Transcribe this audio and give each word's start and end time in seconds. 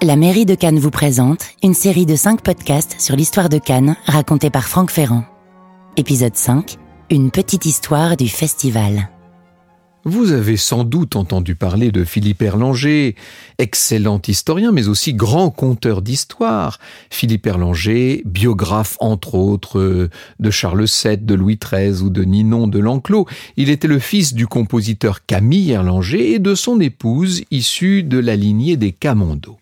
La 0.00 0.14
mairie 0.14 0.46
de 0.46 0.54
Cannes 0.54 0.78
vous 0.78 0.92
présente 0.92 1.46
une 1.60 1.74
série 1.74 2.06
de 2.06 2.14
5 2.14 2.40
podcasts 2.40 3.00
sur 3.00 3.16
l'histoire 3.16 3.48
de 3.48 3.58
Cannes 3.58 3.96
racontée 4.06 4.48
par 4.48 4.68
Franck 4.68 4.92
Ferrand. 4.92 5.24
Épisode 5.96 6.36
5. 6.36 6.76
Une 7.10 7.32
petite 7.32 7.66
histoire 7.66 8.16
du 8.16 8.28
festival. 8.28 9.08
Vous 10.04 10.30
avez 10.30 10.56
sans 10.56 10.84
doute 10.84 11.16
entendu 11.16 11.56
parler 11.56 11.90
de 11.90 12.04
Philippe 12.04 12.42
Erlanger, 12.42 13.16
excellent 13.58 14.22
historien 14.24 14.70
mais 14.70 14.86
aussi 14.86 15.14
grand 15.14 15.50
conteur 15.50 16.00
d'histoire. 16.00 16.78
Philippe 17.10 17.48
Erlanger, 17.48 18.22
biographe 18.24 18.96
entre 19.00 19.34
autres 19.34 20.08
de 20.38 20.50
Charles 20.50 20.84
VII, 20.84 21.18
de 21.18 21.34
Louis 21.34 21.58
XIII 21.60 22.02
ou 22.02 22.10
de 22.10 22.22
Ninon 22.22 22.68
de 22.68 22.78
L'Enclos. 22.78 23.26
Il 23.56 23.68
était 23.68 23.88
le 23.88 23.98
fils 23.98 24.32
du 24.32 24.46
compositeur 24.46 25.26
Camille 25.26 25.72
Erlanger 25.72 26.34
et 26.34 26.38
de 26.38 26.54
son 26.54 26.78
épouse 26.80 27.42
issue 27.50 28.04
de 28.04 28.18
la 28.18 28.36
lignée 28.36 28.76
des 28.76 28.92
Camondo. 28.92 29.57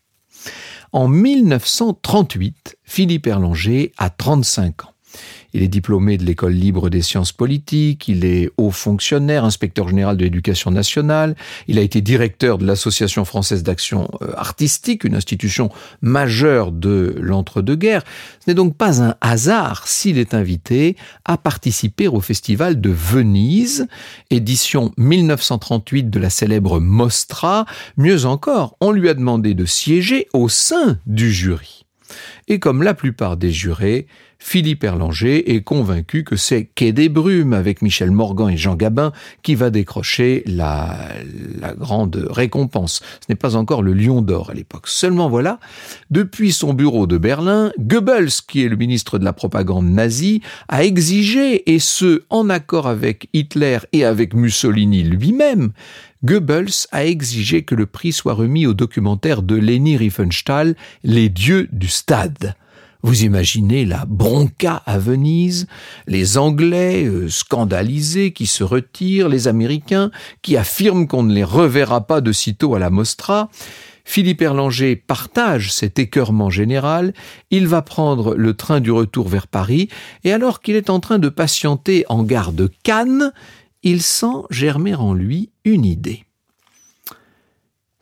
En 0.92 1.08
1938, 1.08 2.76
Philippe 2.84 3.26
Erlanger 3.26 3.92
a 3.98 4.10
35 4.10 4.84
ans. 4.84 4.95
Il 5.52 5.62
est 5.62 5.68
diplômé 5.68 6.18
de 6.18 6.24
l'école 6.24 6.52
libre 6.52 6.90
des 6.90 7.02
sciences 7.02 7.32
politiques, 7.32 8.08
il 8.08 8.24
est 8.24 8.50
haut 8.56 8.70
fonctionnaire, 8.70 9.44
inspecteur 9.44 9.88
général 9.88 10.16
de 10.16 10.24
l'éducation 10.24 10.70
nationale, 10.70 11.36
il 11.68 11.78
a 11.78 11.82
été 11.82 12.00
directeur 12.00 12.58
de 12.58 12.66
l'Association 12.66 13.24
française 13.24 13.62
d'action 13.62 14.10
euh, 14.22 14.32
artistique, 14.36 15.04
une 15.04 15.14
institution 15.14 15.70
majeure 16.02 16.72
de 16.72 17.16
l'entre-deux-guerres. 17.20 18.04
Ce 18.44 18.50
n'est 18.50 18.54
donc 18.54 18.76
pas 18.76 19.02
un 19.02 19.14
hasard 19.20 19.86
s'il 19.86 20.18
est 20.18 20.34
invité 20.34 20.96
à 21.24 21.38
participer 21.38 22.08
au 22.08 22.20
festival 22.20 22.80
de 22.80 22.90
Venise, 22.90 23.86
édition 24.30 24.92
1938 24.96 26.10
de 26.10 26.18
la 26.18 26.30
célèbre 26.30 26.80
Mostra. 26.80 27.66
Mieux 27.96 28.26
encore, 28.26 28.76
on 28.80 28.92
lui 28.92 29.08
a 29.08 29.14
demandé 29.14 29.54
de 29.54 29.64
siéger 29.64 30.28
au 30.32 30.48
sein 30.48 30.98
du 31.06 31.32
jury. 31.32 31.84
Et 32.48 32.58
comme 32.58 32.82
la 32.82 32.94
plupart 32.94 33.36
des 33.36 33.50
jurés, 33.50 34.06
Philippe 34.38 34.84
Erlanger 34.84 35.54
est 35.54 35.62
convaincu 35.62 36.22
que 36.22 36.36
c'est 36.36 36.68
Quai 36.74 36.92
des 36.92 37.08
Brumes 37.08 37.52
avec 37.52 37.82
Michel 37.82 38.10
Morgan 38.10 38.50
et 38.50 38.56
Jean 38.56 38.74
Gabin 38.74 39.12
qui 39.42 39.54
va 39.54 39.70
décrocher 39.70 40.42
la, 40.46 40.96
la 41.60 41.72
grande 41.74 42.26
récompense. 42.30 43.00
Ce 43.20 43.26
n'est 43.28 43.36
pas 43.36 43.56
encore 43.56 43.82
le 43.82 43.92
Lion 43.92 44.22
d'Or 44.22 44.50
à 44.50 44.54
l'époque. 44.54 44.88
Seulement 44.88 45.28
voilà, 45.28 45.58
depuis 46.10 46.52
son 46.52 46.74
bureau 46.74 47.06
de 47.06 47.18
Berlin, 47.18 47.72
Goebbels, 47.78 48.30
qui 48.46 48.62
est 48.62 48.68
le 48.68 48.76
ministre 48.76 49.18
de 49.18 49.24
la 49.24 49.32
propagande 49.32 49.88
nazie, 49.88 50.42
a 50.68 50.84
exigé, 50.84 51.72
et 51.74 51.78
ce 51.78 52.22
en 52.30 52.50
accord 52.50 52.86
avec 52.86 53.28
Hitler 53.32 53.78
et 53.92 54.04
avec 54.04 54.34
Mussolini 54.34 55.02
lui-même, 55.02 55.72
Goebbels 56.24 56.86
a 56.92 57.04
exigé 57.04 57.62
que 57.62 57.74
le 57.74 57.86
prix 57.86 58.12
soit 58.12 58.34
remis 58.34 58.66
au 58.66 58.74
documentaire 58.74 59.42
de 59.42 59.54
Leni 59.54 59.96
Riefenstahl, 59.96 60.74
Les 61.04 61.28
dieux 61.28 61.68
du 61.72 61.88
stade. 61.88 62.54
Vous 63.06 63.22
imaginez 63.22 63.84
la 63.84 64.04
bronca 64.04 64.82
à 64.84 64.98
Venise, 64.98 65.68
les 66.08 66.38
Anglais 66.38 67.04
euh, 67.04 67.28
scandalisés 67.28 68.32
qui 68.32 68.48
se 68.48 68.64
retirent, 68.64 69.28
les 69.28 69.46
Américains 69.46 70.10
qui 70.42 70.56
affirment 70.56 71.06
qu'on 71.06 71.22
ne 71.22 71.32
les 71.32 71.44
reverra 71.44 72.04
pas 72.08 72.20
de 72.20 72.32
sitôt 72.32 72.74
à 72.74 72.80
la 72.80 72.90
Mostra. 72.90 73.48
Philippe 74.04 74.42
Erlanger 74.42 74.96
partage 74.96 75.72
cet 75.72 76.00
écœurement 76.00 76.50
général, 76.50 77.14
il 77.52 77.68
va 77.68 77.80
prendre 77.80 78.34
le 78.34 78.54
train 78.54 78.80
du 78.80 78.90
retour 78.90 79.28
vers 79.28 79.46
Paris, 79.46 79.88
et 80.24 80.32
alors 80.32 80.60
qu'il 80.60 80.74
est 80.74 80.90
en 80.90 80.98
train 80.98 81.20
de 81.20 81.28
patienter 81.28 82.04
en 82.08 82.24
gare 82.24 82.50
de 82.50 82.68
Cannes, 82.82 83.30
il 83.84 84.02
sent 84.02 84.42
germer 84.50 84.96
en 84.96 85.14
lui 85.14 85.50
une 85.64 85.84
idée. 85.84 86.24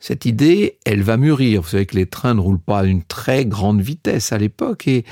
Cette 0.07 0.27
idée, 0.27 0.77
elle 0.85 1.01
va 1.01 1.17
mûrir. 1.17 1.63
Vous 1.63 1.69
savez 1.69 1.87
que 1.87 1.95
les 1.95 2.05
trains 2.05 2.35
ne 2.35 2.39
roulent 2.39 2.59
pas 2.59 2.81
à 2.81 2.83
une 2.83 3.01
très 3.01 3.43
grande 3.43 3.81
vitesse 3.81 4.31
à 4.33 4.37
l'époque 4.37 4.87
et 4.87 5.03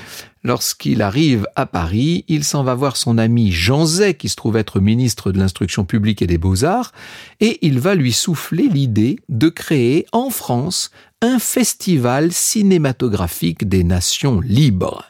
lorsqu'il 0.44 1.02
arrive 1.02 1.48
à 1.56 1.66
Paris, 1.66 2.24
il 2.28 2.44
s'en 2.44 2.62
va 2.62 2.76
voir 2.76 2.96
son 2.96 3.18
ami 3.18 3.50
Jean 3.50 3.86
Zay, 3.86 4.14
qui 4.14 4.28
se 4.28 4.36
trouve 4.36 4.56
être 4.56 4.78
ministre 4.78 5.32
de 5.32 5.40
l'instruction 5.40 5.84
publique 5.84 6.22
et 6.22 6.28
des 6.28 6.38
beaux-arts, 6.38 6.92
et 7.40 7.58
il 7.66 7.80
va 7.80 7.96
lui 7.96 8.12
souffler 8.12 8.68
l'idée 8.68 9.18
de 9.28 9.48
créer 9.48 10.06
en 10.12 10.30
France 10.30 10.92
un 11.22 11.40
festival 11.40 12.30
cinématographique 12.30 13.68
des 13.68 13.82
nations 13.82 14.38
libres. 14.38 15.04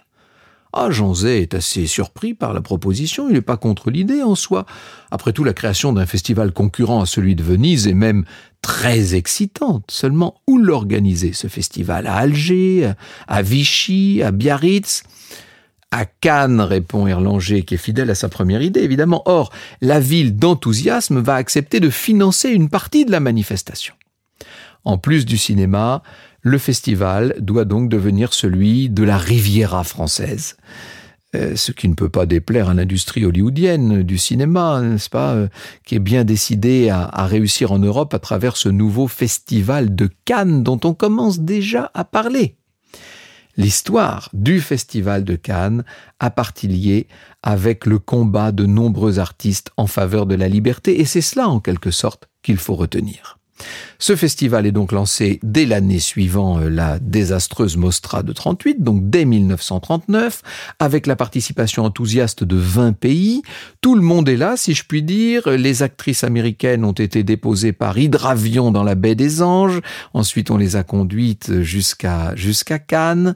Ah, 0.77 0.91
Jean 0.91 1.15
Zay 1.15 1.43
est 1.43 1.55
assez 1.55 1.87
surpris 1.87 2.34
par 2.34 2.53
la 2.53 2.61
proposition, 2.61 3.28
il 3.28 3.34
n'est 3.34 3.43
pas 3.43 3.56
contre 3.56 3.91
l'idée 3.91 4.25
en 4.25 4.34
soi. 4.34 4.66
Après 5.12 5.33
tout, 5.33 5.45
la 5.45 5.53
création 5.53 5.93
d'un 5.93 6.05
festival 6.05 6.53
concurrent 6.53 7.01
à 7.01 7.06
celui 7.06 7.37
de 7.37 7.45
Venise 7.45 7.87
est 7.87 7.95
même 7.95 8.25
très 8.65 9.15
excitante. 9.15 9.91
Seulement, 9.91 10.41
où 10.47 10.57
l'organiser 10.57 11.35
ce 11.35 11.49
festival? 11.49 12.07
À 12.07 12.17
Alger, 12.17 12.93
à 13.29 13.43
Vichy, 13.43 14.23
à 14.23 14.31
Biarritz? 14.31 15.03
À 15.91 16.07
Cannes, 16.07 16.63
répond 16.63 17.07
Erlanger, 17.07 17.63
qui 17.63 17.75
est 17.75 17.77
fidèle 17.77 18.09
à 18.09 18.15
sa 18.15 18.31
première 18.31 18.63
idée, 18.63 18.81
évidemment. 18.81 19.23
Or, 19.27 19.53
la 19.83 20.01
ville 20.01 20.35
d'enthousiasme 20.35 21.21
va 21.21 21.35
accepter 21.35 21.79
de 21.79 21.91
financer 21.91 22.49
une 22.49 22.71
partie 22.71 23.05
de 23.05 23.11
la 23.11 23.21
manifestation. 23.21 23.95
En 24.85 24.97
plus 24.97 25.27
du 25.27 25.37
cinéma, 25.37 26.03
le 26.41 26.57
festival 26.57 27.37
doit 27.41 27.67
donc 27.67 27.91
devenir 27.91 28.33
celui 28.33 28.89
de 28.89 29.03
la 29.05 29.19
Riviera 29.19 29.85
française. 29.85 30.57
Euh, 31.34 31.56
ce 31.56 31.72
qui 31.72 31.89
ne 31.89 31.95
peut 31.95 32.09
pas 32.09 32.27
déplaire 32.27 32.69
à 32.69 32.75
l'industrie 32.75 33.25
hollywoodienne 33.25 34.03
du 34.03 34.19
cinéma, 34.19 34.81
n'est-ce 34.83 35.11
pas, 35.11 35.34
euh, 35.34 35.49
qui 35.84 35.97
est 35.97 36.00
bien 36.00 36.25
décidée 36.25 36.91
à, 36.91 37.03
à, 37.03 37.27
réussir 37.27 37.72
en 37.72 37.78
Europe 37.78 38.15
à 38.15 38.19
travers 38.19 38.56
ce 38.56 38.69
nouveau 38.69 39.09
festival 39.09 39.95
de 39.95 40.09
Cannes 40.25 40.62
dont 40.62 40.81
on 40.84 40.95
commence 40.95 41.41
déjà 41.41 41.91
à 41.95 42.05
parler. 42.05 42.56
L'histoire 43.56 44.31
du 44.33 44.61
festival 44.61 45.25
de 45.25 45.37
Cannes 45.37 45.84
a 46.19 46.31
partie 46.31 46.69
liée 46.69 47.06
avec 47.43 47.87
le 47.87 47.99
combat 47.99 48.51
de 48.53 48.66
nombreux 48.66 49.19
artistes 49.19 49.71
en 49.77 49.87
faveur 49.87 50.27
de 50.27 50.34
la 50.34 50.49
liberté, 50.49 51.01
et 51.01 51.05
c'est 51.05 51.21
cela 51.21 51.49
en 51.49 51.61
quelque 51.61 51.91
sorte 51.91 52.28
qu'il 52.43 52.56
faut 52.56 52.75
retenir. 52.75 53.39
Ce 53.98 54.16
festival 54.16 54.66
est 54.66 54.72
donc 54.72 54.92
lancé 54.92 55.38
dès 55.42 55.65
l'année 55.65 56.00
suivant 56.00 56.59
euh, 56.59 56.69
la 56.69 56.98
désastreuse 56.98 57.76
Mostra 57.76 58.22
de 58.22 58.32
38, 58.32 58.82
donc 58.82 59.09
dès 59.09 59.25
1939, 59.25 60.42
avec 60.78 61.06
la 61.06 61.16
participation 61.16 61.84
enthousiaste 61.84 62.44
de 62.44 62.56
20 62.56 62.92
pays. 62.92 63.42
Tout 63.81 63.94
le 63.94 64.03
monde 64.03 64.28
est 64.28 64.37
là, 64.37 64.56
si 64.56 64.75
je 64.75 64.84
puis 64.84 65.03
dire. 65.03 65.48
Les 65.48 65.82
actrices 65.82 66.25
américaines 66.25 66.84
ont 66.84 66.92
été 66.92 67.22
déposées 67.22 67.72
par 67.72 67.97
hydravion 67.97 68.70
dans 68.70 68.82
la 68.82 68.94
baie 68.94 69.15
des 69.15 69.42
Anges. 69.42 69.81
Ensuite, 70.12 70.50
on 70.50 70.56
les 70.56 70.76
a 70.76 70.82
conduites 70.82 71.62
jusqu'à 71.62 72.34
Cannes. 72.86 73.34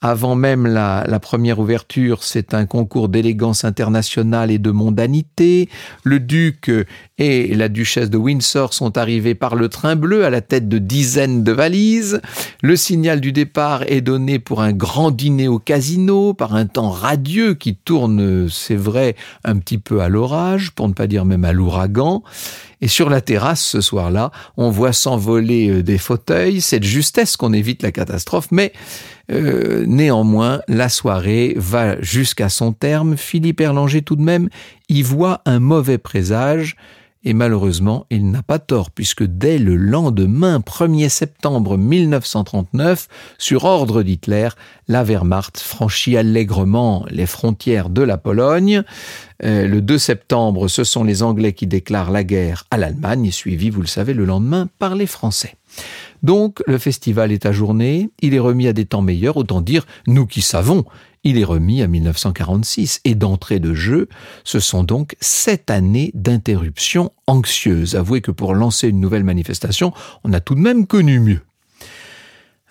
Avant 0.00 0.34
même 0.34 0.66
la, 0.66 1.04
la 1.08 1.18
première 1.18 1.58
ouverture, 1.58 2.22
c'est 2.22 2.52
un 2.52 2.66
concours 2.66 3.08
d'élégance 3.08 3.64
internationale 3.64 4.50
et 4.50 4.58
de 4.58 4.70
mondanité. 4.70 5.68
Le 6.04 6.20
duc 6.20 6.70
et 7.18 7.54
la 7.54 7.68
duchesse 7.68 8.10
de 8.10 8.16
Windsor 8.16 8.74
sont 8.74 8.98
arrivés 8.98 9.36
par 9.36 9.54
le 9.54 9.68
train 9.68 9.94
bleu 9.94 10.24
à 10.24 10.30
la 10.30 10.40
tête 10.40 10.68
de 10.68 10.78
dizaines 10.78 11.44
de 11.44 11.52
valises. 11.52 12.20
Le 12.60 12.74
signal 12.74 13.20
du 13.20 13.30
départ 13.30 13.84
est 13.86 14.00
donné 14.00 14.40
pour 14.40 14.62
un 14.62 14.72
grand 14.72 15.12
dîner 15.12 15.46
au 15.46 15.60
casino 15.60 16.34
par 16.34 16.56
un 16.56 16.66
temps 16.66 16.90
radieux 16.90 17.54
qui 17.54 17.76
tourne, 17.76 18.48
c'est 18.50 18.74
vrai, 18.74 19.14
un 19.44 19.58
petit 19.58 19.78
peu 19.78 20.00
à 20.00 20.08
l'orage, 20.08 20.72
pour 20.72 20.88
ne 20.88 20.92
pas 20.92 21.06
dire 21.06 21.24
même 21.24 21.44
à 21.44 21.52
l'ouragan. 21.52 22.24
Et 22.80 22.88
sur 22.88 23.08
la 23.08 23.20
terrasse, 23.20 23.62
ce 23.62 23.80
soir-là, 23.80 24.32
on 24.56 24.70
voit 24.70 24.92
s'envoler 24.92 25.70
euh, 25.70 25.82
des 25.82 25.98
fauteuils. 25.98 26.60
C'est 26.60 26.80
de 26.80 26.84
justesse 26.84 27.36
qu'on 27.36 27.52
évite 27.52 27.82
la 27.82 27.92
catastrophe, 27.92 28.48
mais 28.50 28.72
euh, 29.32 29.84
néanmoins, 29.86 30.60
la 30.68 30.88
soirée 30.88 31.54
va 31.56 32.00
jusqu'à 32.02 32.48
son 32.48 32.72
terme. 32.72 33.16
Philippe 33.16 33.60
Erlanger, 33.60 34.02
tout 34.02 34.16
de 34.16 34.22
même, 34.22 34.48
y 34.88 35.02
voit 35.02 35.40
un 35.46 35.60
mauvais 35.60 35.98
présage. 35.98 36.76
Et 37.24 37.32
malheureusement, 37.32 38.06
il 38.10 38.30
n'a 38.30 38.42
pas 38.42 38.58
tort, 38.58 38.90
puisque 38.90 39.24
dès 39.24 39.58
le 39.58 39.76
lendemain, 39.76 40.60
1er 40.60 41.08
septembre 41.08 41.78
1939, 41.78 43.08
sur 43.38 43.64
ordre 43.64 44.02
d'Hitler, 44.02 44.50
la 44.88 45.04
Wehrmacht 45.04 45.58
franchit 45.58 46.18
allègrement 46.18 47.06
les 47.08 47.26
frontières 47.26 47.88
de 47.88 48.02
la 48.02 48.18
Pologne. 48.18 48.82
Euh, 49.42 49.66
le 49.66 49.80
2 49.80 49.96
septembre, 49.96 50.68
ce 50.68 50.84
sont 50.84 51.02
les 51.02 51.22
Anglais 51.22 51.54
qui 51.54 51.66
déclarent 51.66 52.10
la 52.10 52.24
guerre 52.24 52.64
à 52.70 52.76
l'Allemagne, 52.76 53.30
suivi, 53.30 53.70
vous 53.70 53.80
le 53.80 53.86
savez, 53.86 54.12
le 54.12 54.26
lendemain 54.26 54.68
par 54.78 54.94
les 54.94 55.06
Français. 55.06 55.56
Donc, 56.22 56.62
le 56.66 56.78
festival 56.78 57.32
est 57.32 57.46
ajourné, 57.46 58.10
il 58.20 58.34
est 58.34 58.38
remis 58.38 58.68
à 58.68 58.72
des 58.74 58.84
temps 58.84 59.02
meilleurs, 59.02 59.38
autant 59.38 59.62
dire, 59.62 59.86
nous 60.06 60.26
qui 60.26 60.42
savons, 60.42 60.84
il 61.24 61.38
est 61.38 61.44
remis 61.44 61.82
à 61.82 61.88
1946 61.88 63.00
et 63.04 63.14
d'entrée 63.14 63.58
de 63.58 63.74
jeu, 63.74 64.08
ce 64.44 64.60
sont 64.60 64.84
donc 64.84 65.16
sept 65.20 65.70
années 65.70 66.10
d'interruption 66.14 67.12
anxieuse. 67.26 67.96
Avouez 67.96 68.20
que 68.20 68.30
pour 68.30 68.54
lancer 68.54 68.88
une 68.88 69.00
nouvelle 69.00 69.24
manifestation, 69.24 69.92
on 70.22 70.32
a 70.32 70.40
tout 70.40 70.54
de 70.54 70.60
même 70.60 70.86
connu 70.86 71.18
mieux. 71.20 71.40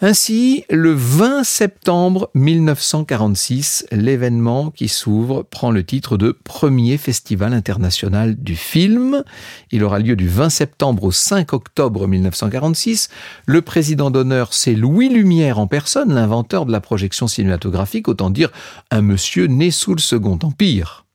Ainsi, 0.06 0.66
le 0.70 0.92
20 0.92 1.46
septembre 1.46 2.30
1946, 2.34 3.86
l'événement 3.90 4.70
qui 4.70 4.90
s'ouvre 4.90 5.44
prend 5.44 5.72
le 5.72 5.86
titre 5.86 6.18
de 6.18 6.38
Premier 6.44 6.98
Festival 6.98 7.54
international 7.54 8.36
du 8.36 8.58
film. 8.58 9.24
Il 9.72 9.82
aura 9.82 10.00
lieu 10.00 10.18
du 10.18 10.28
20 10.28 10.50
septembre 10.50 11.06
au 11.06 11.12
5 11.12 11.54
octobre 11.54 12.06
1946. 12.06 13.08
Le 13.46 13.62
président 13.62 14.12
d'honneur, 14.12 14.54
c'est 14.54 14.76
Louis 14.76 15.08
Lumière 15.08 15.58
en 15.58 15.68
personne, 15.68 16.14
l'inventeur 16.14 16.66
de 16.66 16.74
la 16.74 16.82
projection 16.82 17.28
cinématographique, 17.28 18.10
autant 18.10 18.30
dire 18.30 18.52
un 18.92 19.02
monsieur 19.02 19.46
né 19.46 19.72
sous 19.72 19.96
le 19.96 20.02
Second 20.02 20.38
Empire. 20.44 21.06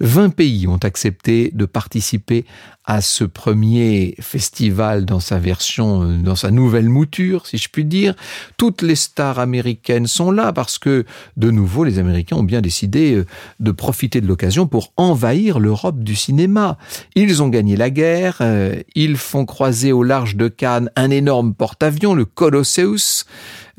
20 0.00 0.30
pays 0.30 0.66
ont 0.66 0.76
accepté 0.76 1.50
de 1.54 1.64
participer 1.64 2.44
à 2.86 3.00
ce 3.00 3.24
premier 3.24 4.14
festival 4.20 5.04
dans 5.04 5.18
sa 5.18 5.38
version, 5.38 6.18
dans 6.22 6.36
sa 6.36 6.52
nouvelle 6.52 6.88
mouture, 6.88 7.46
si 7.46 7.58
je 7.58 7.68
puis 7.68 7.84
dire. 7.84 8.14
Toutes 8.56 8.80
les 8.80 8.94
stars 8.94 9.40
américaines 9.40 10.06
sont 10.06 10.30
là 10.30 10.52
parce 10.52 10.78
que, 10.78 11.04
de 11.36 11.50
nouveau, 11.50 11.82
les 11.82 11.98
Américains 11.98 12.36
ont 12.36 12.44
bien 12.44 12.60
décidé 12.60 13.14
euh, 13.14 13.26
de 13.58 13.72
profiter 13.72 14.20
de 14.20 14.28
l'occasion 14.28 14.68
pour 14.68 14.92
envahir 14.96 15.58
l'Europe 15.58 16.04
du 16.04 16.14
cinéma. 16.14 16.78
Ils 17.16 17.42
ont 17.42 17.48
gagné 17.48 17.76
la 17.76 17.90
guerre, 17.90 18.38
euh, 18.40 18.80
ils 18.94 19.16
font 19.16 19.44
croiser 19.44 19.92
au 19.92 20.04
large 20.04 20.36
de 20.36 20.46
Cannes 20.46 20.90
un 20.94 21.10
énorme 21.10 21.54
porte-avions, 21.54 22.14
le 22.14 22.24
Colosseus, 22.24 23.24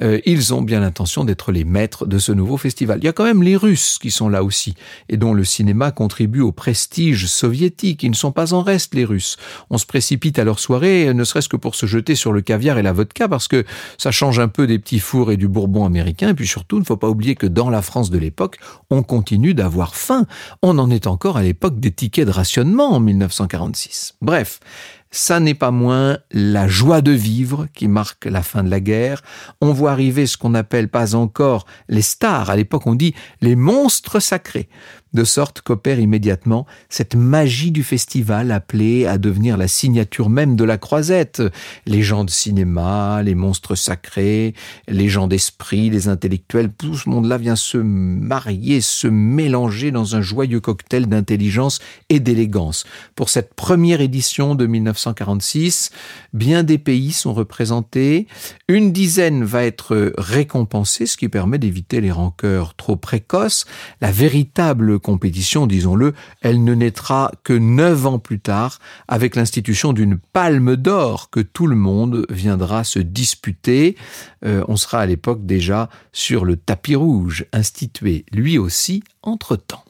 euh, 0.02 0.20
ils 0.26 0.54
ont 0.54 0.62
bien 0.62 0.80
l'intention 0.80 1.26
d'être 1.26 1.52
les 1.52 1.64
maîtres 1.64 2.06
de 2.06 2.20
ce 2.20 2.32
nouveau 2.32 2.58
festival. 2.58 3.00
Il 3.02 3.06
y 3.06 3.08
a 3.08 3.14
quand 3.14 3.24
même 3.24 3.42
les 3.42 3.56
Russes 3.56 3.98
qui 4.00 4.12
sont 4.12 4.30
là 4.30 4.44
aussi, 4.44 4.76
et 5.10 5.18
dont 5.18 5.34
le 5.34 5.44
cinéma 5.44 5.92
contribue 5.92 6.42
au 6.42 6.52
prestige 6.52 7.26
soviétique. 7.28 8.04
Ils 8.04 8.12
ne 8.12 8.16
sont 8.16 8.32
pas 8.32 8.54
en 8.54 8.62
reste, 8.62 8.94
les 8.98 9.06
Russes. 9.06 9.38
On 9.70 9.78
se 9.78 9.86
précipite 9.86 10.38
à 10.40 10.44
leur 10.44 10.60
soirée, 10.60 11.14
ne 11.14 11.24
serait-ce 11.24 11.48
que 11.48 11.56
pour 11.56 11.76
se 11.76 11.86
jeter 11.86 12.16
sur 12.16 12.34
le 12.34 12.42
caviar 12.42 12.78
et 12.78 12.84
la 12.84 12.92
vodka, 12.92 13.30
parce 13.30 13.48
que 13.48 13.64
ça 13.98 14.12
change 14.12 14.40
un 14.40 14.50
peu 14.50 14.68
des 14.68 14.80
petits 14.80 15.00
fours 15.00 15.32
et 15.32 15.38
du 15.38 15.48
bourbon 15.48 15.86
américain. 15.86 16.30
Et 16.30 16.34
puis 16.34 16.48
surtout, 16.48 16.78
il 16.78 16.82
ne 16.82 16.86
faut 16.86 16.98
pas 16.98 17.10
oublier 17.10 17.36
que 17.36 17.48
dans 17.48 17.70
la 17.70 17.82
France 17.82 18.10
de 18.10 18.18
l'époque, 18.18 18.58
on 18.90 19.04
continue 19.04 19.54
d'avoir 19.54 19.96
faim. 19.96 20.26
On 20.62 20.78
en 20.78 20.90
est 20.90 21.08
encore 21.08 21.38
à 21.38 21.44
l'époque 21.44 21.80
des 21.80 21.92
tickets 21.92 22.28
de 22.28 22.32
rationnement 22.32 22.92
en 22.92 23.00
1946. 23.00 24.16
Bref, 24.22 24.60
ça 25.12 25.40
n'est 25.40 25.54
pas 25.54 25.72
moins 25.72 26.18
la 26.32 26.68
joie 26.68 27.02
de 27.02 27.12
vivre 27.12 27.68
qui 27.74 27.88
marque 27.88 28.26
la 28.26 28.44
fin 28.44 28.64
de 28.64 28.70
la 28.70 28.80
guerre. 28.80 29.22
On 29.62 29.72
voit 29.72 29.92
arriver 29.92 30.28
ce 30.28 30.38
qu'on 30.38 30.54
appelle 30.54 30.90
pas 30.90 31.16
encore 31.16 31.66
les 31.88 32.02
stars. 32.02 32.50
À 32.50 32.56
l'époque, 32.56 32.88
on 32.88 32.96
dit 32.96 33.16
les 33.42 33.56
monstres 33.56 34.20
sacrés 34.20 34.70
de 35.14 35.24
sorte 35.24 35.62
qu'opère 35.62 36.00
immédiatement 36.00 36.66
cette 36.90 37.16
magie 37.16 37.72
du 37.72 37.84
festival 37.84 38.52
appelée 38.52 39.06
à 39.06 39.18
devenir 39.18 39.58
la 39.58 39.68
signature 39.68 40.30
même 40.30 40.56
de 40.56 40.64
la 40.64 40.78
croisette. 40.78 41.42
Les 41.86 42.02
gens 42.02 42.24
de 42.24 42.30
cinéma, 42.30 43.22
les 43.24 43.36
monstres 43.36 43.76
sacrés, 43.76 44.54
les 44.88 45.10
gens 45.10 45.28
d'esprit, 45.28 45.90
les 45.90 46.08
intellectuels, 46.08 46.72
tout 46.78 46.96
ce 46.96 47.10
monde-là 47.10 47.38
vient 47.38 47.56
se 47.56 47.78
marier, 47.78 48.82
se 48.82 49.08
mélanger 49.08 49.92
dans 49.92 50.16
un 50.16 50.22
joyeux 50.22 50.60
cocktail 50.60 51.08
d'intelligence 51.08 51.80
et 52.10 52.20
d'élégance. 52.20 52.86
Pour 53.16 53.30
cette 53.30 53.54
première 53.54 54.02
édition 54.02 54.56
de 54.56 54.66
1946, 54.66 55.92
bien 56.34 56.64
des 56.64 56.78
pays 56.78 57.12
sont 57.12 57.34
représentés, 57.34 58.28
une 58.68 58.92
dizaine 58.92 59.44
va 59.44 59.64
être 59.64 60.14
récompensée, 60.18 61.06
ce 61.06 61.18
qui 61.18 61.30
permet 61.30 61.58
d'éviter 61.58 62.02
les 62.02 62.12
rancœurs 62.12 62.76
trop 62.76 62.96
précoces. 62.96 63.66
La 64.02 64.12
véritable 64.12 64.97
compétition, 64.98 65.68
disons-le, 65.68 66.14
elle 66.42 66.64
ne 66.64 66.74
naîtra 66.74 67.32
que 67.44 67.54
neuf 67.54 68.06
ans 68.06 68.20
plus 68.20 68.40
tard 68.40 68.80
avec 69.08 69.36
l'institution 69.36 69.94
d'une 69.94 70.18
palme 70.18 70.76
d'or 70.76 71.30
que 71.30 71.40
tout 71.40 71.68
le 71.68 71.76
monde 71.76 72.26
viendra 72.30 72.84
se 72.84 73.00
disputer. 73.00 73.96
Euh, 74.46 74.64
on 74.68 74.76
sera 74.76 75.00
à 75.00 75.06
l'époque 75.06 75.46
déjà 75.46 75.90
sur 76.12 76.46
le 76.46 76.58
tapis 76.58 76.96
rouge, 76.96 77.46
institué 77.54 78.26
lui 78.32 78.58
aussi 78.58 79.04
entre-temps. 79.22 79.87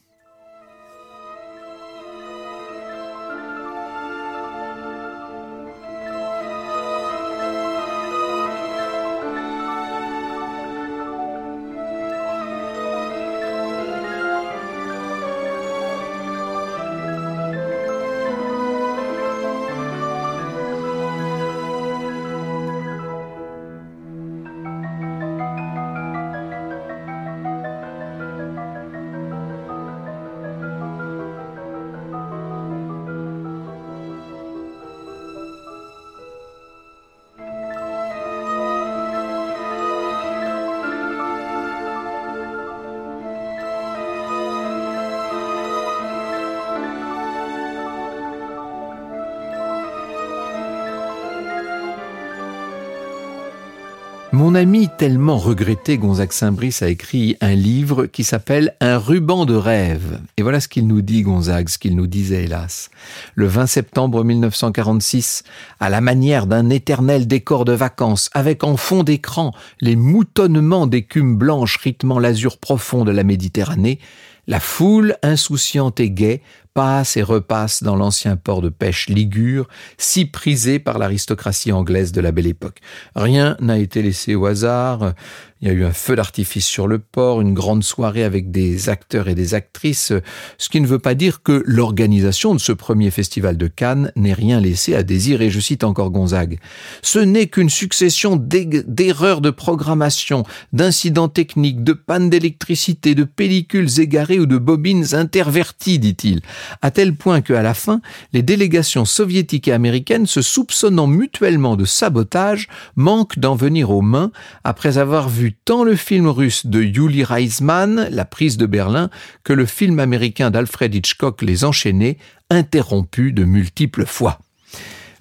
Mon 54.34 54.56
ami 54.56 54.90
tellement 54.98 55.38
regretté 55.38 55.98
Gonzague 55.98 56.34
Saint-Brice 56.34 56.82
a 56.82 56.90
écrit 56.90 57.38
un 57.40 57.56
livre 57.56 58.08
qui 58.08 58.26
s'appelle 58.26 58.76
Un 58.82 58.98
ruban 58.98 59.46
de 59.46 59.56
rêve. 59.56 60.20
Et 60.36 60.44
voilà 60.44 60.60
ce 60.60 60.68
qu'il 60.68 60.86
nous 60.86 61.02
dit 61.02 61.22
Gonzague, 61.22 61.70
ce 61.70 61.78
qu'il 61.78 61.96
nous 61.96 62.08
disait 62.08 62.44
hélas. 62.44 62.90
Le 63.36 63.48
20 63.48 63.68
septembre 63.68 64.26
1946, 64.26 65.44
à 65.80 65.90
la 65.90 66.02
manière 66.02 66.46
d'un 66.46 66.70
éternel 66.70 67.26
décor 67.26 67.64
de 67.64 67.72
vacances, 67.72 68.30
avec 68.34 68.66
en 68.66 68.76
fond 68.76 69.04
d'écran 69.04 69.54
les 69.80 69.96
moutonnements 69.96 70.88
d'écume 70.88 71.38
blanche 71.38 71.78
rythmant 71.78 72.20
l'azur 72.20 72.58
profond 72.58 73.06
de 73.06 73.12
la 73.12 73.24
Méditerranée, 73.24 73.98
la 74.46 74.60
foule 74.60 75.16
insouciante 75.24 76.02
et 76.02 76.10
gaie 76.10 76.42
passe 76.78 77.18
et 77.18 77.24
repasse 77.24 77.82
dans 77.82 77.96
l'ancien 77.96 78.36
port 78.36 78.62
de 78.62 78.70
pêche 78.70 79.10
ligure, 79.10 79.68
si 79.98 80.26
prisé 80.26 80.78
par 80.78 81.00
l'aristocratie 81.00 81.72
anglaise 81.72 82.12
de 82.12 82.22
la 82.22 82.32
belle 82.32 82.46
époque. 82.46 82.82
Rien 83.16 83.58
n'a 83.60 83.80
été 83.80 84.04
laissé 84.04 84.36
au 84.36 84.46
hasard, 84.46 85.14
il 85.62 85.68
y 85.68 85.72
a 85.72 85.74
eu 85.74 85.86
un 85.86 85.92
feu 85.92 86.16
d'artifice 86.16 86.66
sur 86.68 86.88
le 86.88 87.00
port, 87.00 87.42
une 87.42 87.54
grande 87.54 87.84
soirée 87.84 88.24
avec 88.24 88.52
des 88.52 88.90
acteurs 88.90 89.28
et 89.28 89.36
des 89.36 89.56
actrices, 89.56 90.14
ce 90.58 90.70
qui 90.70 90.80
ne 90.82 90.88
veut 90.88 91.00
pas 91.00 91.16
dire 91.16 91.42
que 91.42 91.64
l'organisation 91.66 92.54
de 92.54 92.60
ce 92.60 92.72
premier 92.72 93.10
festival 93.10 93.58
de 93.58 93.68
Cannes 93.68 94.12
n'ait 94.16 94.34
rien 94.34 94.60
laissé 94.60 94.94
à 94.94 95.02
désirer. 95.02 95.50
Je 95.50 95.60
cite 95.60 95.84
encore 95.84 96.12
Gonzague. 96.12 96.60
Ce 97.02 97.18
n'est 97.18 97.48
qu'une 97.48 97.70
succession 97.70 98.36
d'erreurs 98.36 99.42
de 99.42 99.50
programmation, 99.50 100.44
d'incidents 100.74 101.30
techniques, 101.30 101.84
de 101.84 101.94
pannes 101.94 102.30
d'électricité, 102.30 103.16
de 103.16 103.24
pellicules 103.24 104.00
égarées 104.00 104.40
ou 104.40 104.46
de 104.46 104.58
bobines 104.58 105.16
interverties, 105.16 105.98
dit-il, 105.98 106.42
à 106.82 106.92
tel 106.92 107.16
point 107.16 107.42
qu'à 107.42 107.64
la 107.64 107.74
fin, 107.74 108.02
les 108.32 108.44
délégations 108.44 109.06
soviétiques 109.06 109.68
et 109.68 109.74
américaines, 109.74 110.28
se 110.28 110.42
soupçonnant 110.44 111.08
mutuellement 111.08 111.76
de 111.76 111.86
sabotage, 111.86 112.68
manquent 112.96 113.40
d'en 113.40 113.56
venir 113.56 113.90
aux 113.90 114.02
mains 114.02 114.32
après 114.64 115.00
avoir 115.00 115.30
tant 115.52 115.84
le 115.84 115.96
film 115.96 116.28
russe 116.28 116.66
de 116.66 116.82
Yuli 116.82 117.24
Reisman, 117.24 118.08
La 118.12 118.26
prise 118.26 118.58
de 118.58 118.66
Berlin, 118.66 119.10
que 119.44 119.54
le 119.54 119.66
film 119.66 120.00
américain 120.00 120.52
d'Alfred 120.52 120.94
Hitchcock, 120.94 121.42
Les 121.42 121.64
Enchaînés, 121.64 122.18
interrompu 122.50 123.32
de 123.32 123.44
multiples 123.44 124.06
fois. 124.06 124.40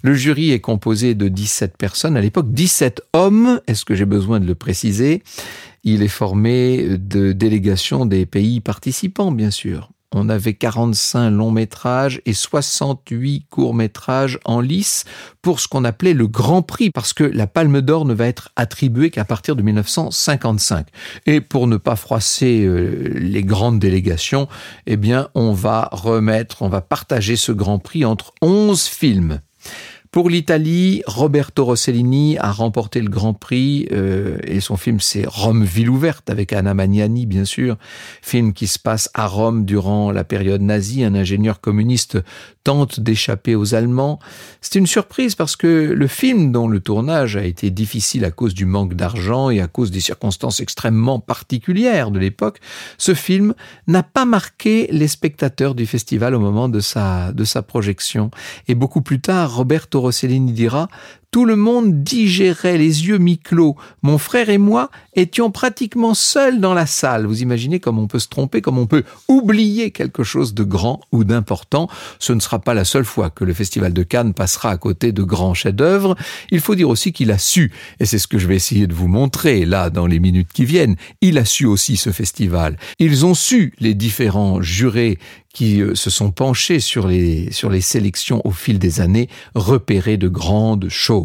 Le 0.01 0.13
jury 0.13 0.51
est 0.51 0.59
composé 0.59 1.15
de 1.15 1.27
17 1.27 1.75
personnes, 1.77 2.17
à 2.17 2.21
l'époque 2.21 2.53
17 2.53 3.01
hommes, 3.13 3.59
est-ce 3.67 3.83
que 3.83 3.95
j'ai 3.95 4.05
besoin 4.05 4.39
de 4.39 4.45
le 4.45 4.55
préciser? 4.55 5.23
Il 5.83 6.03
est 6.03 6.07
formé 6.07 6.97
de 6.97 7.31
délégations 7.31 8.05
des 8.05 8.25
pays 8.25 8.59
participants, 8.59 9.31
bien 9.31 9.51
sûr 9.51 9.89
on 10.13 10.29
avait 10.29 10.53
45 10.53 11.29
longs 11.31 11.51
métrages 11.51 12.21
et 12.25 12.33
68 12.33 13.47
courts 13.49 13.73
métrages 13.73 14.39
en 14.45 14.61
lice 14.61 15.03
pour 15.41 15.59
ce 15.59 15.67
qu'on 15.67 15.83
appelait 15.83 16.13
le 16.13 16.27
Grand 16.27 16.61
Prix, 16.61 16.91
parce 16.91 17.13
que 17.13 17.23
la 17.23 17.45
Palme 17.45 17.81
d'Or 17.81 18.05
ne 18.05 18.13
va 18.13 18.27
être 18.27 18.49
attribuée 18.55 19.09
qu'à 19.09 19.25
partir 19.25 19.55
de 19.55 19.61
1955. 19.61 20.87
Et 21.25 21.41
pour 21.41 21.67
ne 21.67 21.77
pas 21.77 21.95
froisser 21.95 22.63
euh, 22.65 23.11
les 23.15 23.43
grandes 23.43 23.79
délégations, 23.79 24.47
eh 24.85 24.97
bien, 24.97 25.29
on 25.35 25.51
va 25.51 25.89
remettre, 25.91 26.61
on 26.61 26.69
va 26.69 26.81
partager 26.81 27.35
ce 27.35 27.51
Grand 27.51 27.79
Prix 27.79 28.05
entre 28.05 28.33
11 28.41 28.81
films. 28.83 29.41
Pour 30.11 30.29
l'Italie, 30.29 31.03
Roberto 31.05 31.65
Rossellini 31.65 32.37
a 32.37 32.51
remporté 32.51 33.01
le 33.01 33.09
Grand 33.09 33.33
Prix 33.33 33.87
euh, 33.91 34.37
et 34.43 34.61
son 34.61 34.77
film 34.77 34.99
c'est 34.99 35.25
Rome 35.27 35.63
ville 35.63 35.89
ouverte 35.89 36.29
avec 36.29 36.53
Anna 36.53 36.73
Magnani 36.73 37.25
bien 37.25 37.45
sûr, 37.45 37.77
film 38.21 38.53
qui 38.53 38.67
se 38.67 38.79
passe 38.79 39.09
à 39.13 39.27
Rome 39.27 39.65
durant 39.65 40.11
la 40.11 40.23
période 40.23 40.61
nazie. 40.61 41.03
Un 41.03 41.15
ingénieur 41.15 41.59
communiste 41.59 42.17
tente 42.63 42.99
d'échapper 42.99 43.55
aux 43.55 43.75
Allemands. 43.75 44.19
C'est 44.61 44.75
une 44.75 44.87
surprise 44.87 45.35
parce 45.35 45.55
que 45.55 45.67
le 45.67 46.07
film 46.07 46.51
dont 46.51 46.67
le 46.67 46.79
tournage 46.79 47.37
a 47.37 47.45
été 47.45 47.69
difficile 47.69 48.25
à 48.25 48.31
cause 48.31 48.53
du 48.53 48.65
manque 48.65 48.93
d'argent 48.93 49.49
et 49.49 49.61
à 49.61 49.67
cause 49.67 49.91
des 49.91 49.99
circonstances 49.99 50.59
extrêmement 50.59 51.19
particulières 51.19 52.11
de 52.11 52.19
l'époque, 52.19 52.59
ce 52.97 53.13
film 53.13 53.53
n'a 53.87 54.03
pas 54.03 54.25
marqué 54.25 54.87
les 54.91 55.07
spectateurs 55.07 55.75
du 55.75 55.85
festival 55.85 56.35
au 56.35 56.39
moment 56.39 56.69
de 56.69 56.79
sa, 56.79 57.31
de 57.31 57.43
sa 57.43 57.61
projection. 57.61 58.31
Et 58.67 58.75
beaucoup 58.75 59.01
plus 59.01 59.21
tard, 59.21 59.55
Roberto 59.55 59.96
Rossellini 60.01 60.53
dira 60.53 60.87
tout 61.31 61.45
le 61.45 61.55
monde 61.55 62.03
digérait 62.03 62.77
les 62.77 63.07
yeux 63.07 63.17
mi-clos. 63.17 63.75
Mon 64.01 64.17
frère 64.17 64.49
et 64.49 64.57
moi 64.57 64.89
étions 65.15 65.51
pratiquement 65.51 66.13
seuls 66.13 66.59
dans 66.59 66.73
la 66.73 66.85
salle. 66.85 67.25
Vous 67.25 67.41
imaginez 67.41 67.79
comme 67.79 67.99
on 67.99 68.07
peut 68.07 68.19
se 68.19 68.27
tromper, 68.27 68.61
comme 68.61 68.77
on 68.77 68.87
peut 68.87 69.03
oublier 69.27 69.91
quelque 69.91 70.23
chose 70.23 70.53
de 70.53 70.63
grand 70.63 71.01
ou 71.11 71.23
d'important. 71.23 71.89
Ce 72.19 72.33
ne 72.33 72.39
sera 72.39 72.59
pas 72.59 72.73
la 72.73 72.85
seule 72.85 73.05
fois 73.05 73.29
que 73.29 73.43
le 73.43 73.53
Festival 73.53 73.93
de 73.93 74.03
Cannes 74.03 74.33
passera 74.33 74.71
à 74.71 74.77
côté 74.77 75.11
de 75.11 75.23
grands 75.23 75.53
chefs-d'œuvre. 75.53 76.15
Il 76.51 76.59
faut 76.59 76.75
dire 76.75 76.89
aussi 76.89 77.11
qu'il 77.11 77.31
a 77.31 77.37
su, 77.37 77.71
et 77.99 78.05
c'est 78.05 78.19
ce 78.19 78.27
que 78.27 78.37
je 78.37 78.47
vais 78.47 78.55
essayer 78.55 78.87
de 78.87 78.93
vous 78.93 79.07
montrer 79.07 79.65
là 79.65 79.89
dans 79.89 80.07
les 80.07 80.19
minutes 80.19 80.49
qui 80.53 80.65
viennent, 80.65 80.95
il 81.21 81.37
a 81.37 81.45
su 81.45 81.65
aussi 81.65 81.97
ce 81.97 82.11
festival. 82.11 82.77
Ils 82.99 83.25
ont 83.25 83.33
su, 83.33 83.73
les 83.79 83.93
différents 83.93 84.61
jurés 84.61 85.17
qui 85.57 85.81
euh, 85.81 85.95
se 85.95 86.11
sont 86.11 86.29
penchés 86.29 86.79
sur 86.79 87.07
les, 87.07 87.51
sur 87.51 87.71
les 87.71 87.81
sélections 87.81 88.41
au 88.45 88.51
fil 88.51 88.77
des 88.77 89.01
années, 89.01 89.27
repérer 89.55 90.17
de 90.17 90.27
grandes 90.27 90.87
choses. 90.87 91.16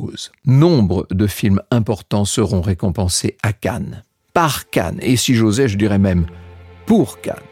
Nombre 0.44 1.06
de 1.10 1.26
films 1.26 1.60
importants 1.70 2.24
seront 2.24 2.60
récompensés 2.60 3.36
à 3.42 3.52
Cannes, 3.52 4.02
par 4.32 4.70
Cannes, 4.70 4.98
et 5.02 5.16
si 5.16 5.34
j'osais, 5.34 5.68
je 5.68 5.78
dirais 5.78 5.98
même 5.98 6.26
pour 6.86 7.20
Cannes. 7.20 7.51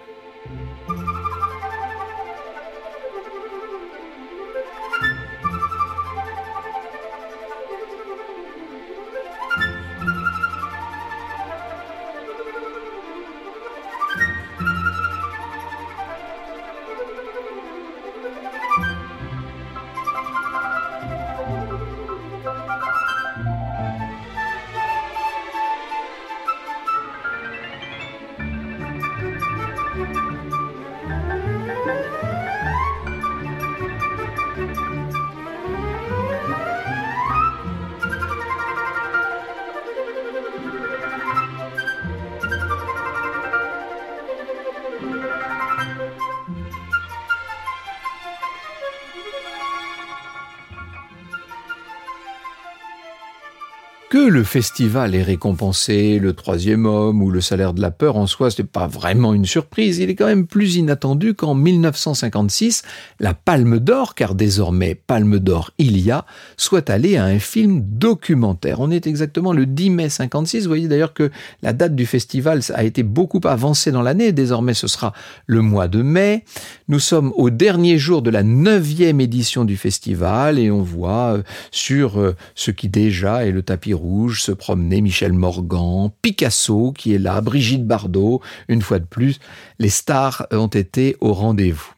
Le 54.28 54.44
festival 54.44 55.14
est 55.14 55.22
récompensé, 55.22 56.18
le 56.18 56.32
troisième 56.32 56.86
homme 56.86 57.22
ou 57.22 57.30
le 57.30 57.40
salaire 57.40 57.72
de 57.72 57.80
la 57.80 57.90
peur 57.90 58.16
en 58.16 58.26
soi, 58.26 58.50
ce 58.50 58.60
n'est 58.60 58.68
pas 58.68 58.86
vraiment 58.86 59.34
une 59.34 59.46
surprise. 59.46 59.98
Il 59.98 60.10
est 60.10 60.14
quand 60.14 60.26
même 60.26 60.46
plus 60.46 60.76
inattendu 60.76 61.34
qu'en 61.34 61.54
1956, 61.54 62.82
la 63.20 63.34
Palme 63.34 63.78
d'Or, 63.78 64.14
car 64.14 64.34
désormais 64.34 64.94
Palme 64.94 65.38
d'Or 65.38 65.70
il 65.78 65.98
y 65.98 66.10
a, 66.10 66.26
soit 66.56 66.90
allée 66.90 67.16
à 67.16 67.24
un 67.24 67.38
film 67.38 67.82
documentaire. 67.82 68.80
On 68.80 68.90
est 68.90 69.06
exactement 69.06 69.52
le 69.52 69.66
10 69.66 69.90
mai 69.90 70.08
56. 70.08 70.62
Vous 70.62 70.68
voyez 70.68 70.88
d'ailleurs 70.88 71.14
que 71.14 71.30
la 71.62 71.72
date 71.72 71.94
du 71.94 72.06
festival 72.06 72.60
a 72.74 72.84
été 72.84 73.02
beaucoup 73.02 73.40
avancée 73.44 73.92
dans 73.92 74.02
l'année. 74.02 74.32
Désormais, 74.32 74.74
ce 74.74 74.86
sera 74.86 75.12
le 75.46 75.62
mois 75.62 75.88
de 75.88 76.02
mai. 76.02 76.44
Nous 76.88 77.00
sommes 77.00 77.32
au 77.36 77.50
dernier 77.50 77.98
jour 77.98 78.22
de 78.22 78.30
la 78.30 78.42
neuvième 78.42 79.20
édition 79.20 79.64
du 79.64 79.76
festival 79.76 80.58
et 80.58 80.70
on 80.70 80.82
voit 80.82 81.36
euh, 81.36 81.42
sur 81.70 82.20
euh, 82.20 82.36
ce 82.54 82.70
qui 82.70 82.88
déjà 82.88 83.46
est 83.46 83.52
le 83.52 83.62
tapis 83.62 83.94
rouge 83.94 84.09
se 84.30 84.52
promener 84.52 85.00
Michel 85.00 85.32
Morgan, 85.32 86.10
Picasso 86.22 86.92
qui 86.96 87.14
est 87.14 87.18
là, 87.18 87.40
Brigitte 87.40 87.86
Bardot, 87.86 88.40
une 88.68 88.82
fois 88.82 88.98
de 88.98 89.04
plus, 89.04 89.38
les 89.78 89.88
stars 89.88 90.46
ont 90.52 90.66
été 90.66 91.16
au 91.20 91.32
rendez-vous. 91.32 91.92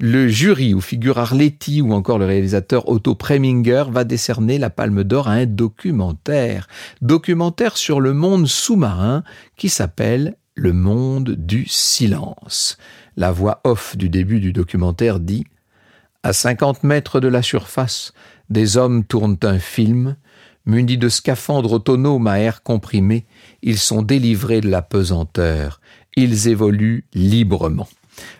Le 0.00 0.26
jury 0.28 0.74
où 0.74 0.80
figure 0.80 1.18
Arletty 1.18 1.82
ou 1.82 1.92
encore 1.92 2.18
le 2.18 2.26
réalisateur 2.26 2.88
Otto 2.88 3.14
Preminger 3.14 3.84
va 3.88 4.04
décerner 4.04 4.58
la 4.58 4.70
Palme 4.70 5.04
d'Or 5.04 5.28
à 5.28 5.32
un 5.32 5.46
documentaire, 5.46 6.66
documentaire 7.00 7.76
sur 7.76 8.00
le 8.00 8.12
monde 8.12 8.48
sous-marin 8.48 9.22
qui 9.56 9.68
s'appelle 9.68 10.36
Le 10.56 10.72
monde 10.72 11.30
du 11.30 11.66
silence. 11.68 12.76
La 13.16 13.30
voix 13.30 13.60
off 13.64 13.96
du 13.96 14.08
début 14.08 14.40
du 14.40 14.52
documentaire 14.52 15.20
dit 15.20 15.44
À 16.24 16.32
50 16.32 16.82
mètres 16.82 17.20
de 17.20 17.28
la 17.28 17.42
surface, 17.42 18.12
des 18.50 18.76
hommes 18.76 19.04
tournent 19.04 19.38
un 19.42 19.58
film, 19.58 20.16
Munis 20.64 20.98
de 20.98 21.08
scaphandres 21.08 21.72
autonomes 21.72 22.26
à 22.26 22.38
air 22.38 22.62
comprimé, 22.62 23.24
ils 23.62 23.78
sont 23.78 24.02
délivrés 24.02 24.60
de 24.60 24.68
la 24.68 24.82
pesanteur. 24.82 25.80
Ils 26.16 26.48
évoluent 26.48 27.04
librement. 27.14 27.88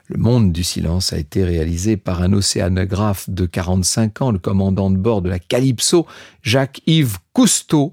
Le 0.07 0.19
monde 0.19 0.53
du 0.53 0.63
silence 0.63 1.13
a 1.13 1.19
été 1.19 1.43
réalisé 1.43 1.97
par 1.97 2.23
un 2.23 2.33
océanographe 2.33 3.29
de 3.31 3.47
45 3.47 4.23
ans, 4.23 4.31
le 4.31 4.39
commandant 4.39 4.91
de 4.91 4.99
bord 4.99 5.23
de 5.23 5.31
la 5.31 5.39
Calypso, 5.39 6.07
Jacques-Yves 6.43 7.19
Cousteau, 7.33 7.93